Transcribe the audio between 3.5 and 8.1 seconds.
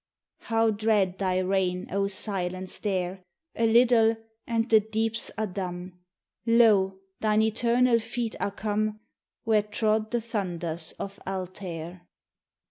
A little, and the deeps are dumb Lo! thine eternal